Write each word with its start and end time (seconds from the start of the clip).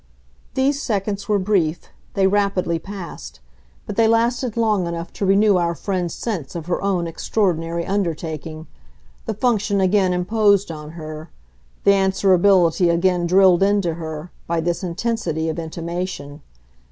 These 0.55 0.81
seconds 0.81 1.29
were 1.29 1.37
brief 1.37 1.89
they 2.15 2.25
rapidly 2.25 2.79
passed; 2.79 3.39
but 3.85 3.97
they 3.97 4.07
lasted 4.07 4.57
long 4.57 4.87
enough 4.87 5.13
to 5.13 5.27
renew 5.27 5.57
our 5.57 5.75
friend's 5.75 6.15
sense 6.15 6.55
of 6.55 6.65
her 6.65 6.81
own 6.81 7.05
extraordinary 7.05 7.85
undertaking, 7.85 8.65
the 9.27 9.35
function 9.35 9.79
again 9.79 10.11
imposed 10.11 10.71
on 10.71 10.93
her, 10.93 11.29
the 11.83 11.91
answerability 11.91 12.89
again 12.91 13.27
drilled 13.27 13.61
into 13.61 13.93
her, 13.93 14.31
by 14.47 14.59
this 14.59 14.83
intensity 14.83 15.49
of 15.49 15.59
intimation. 15.59 16.41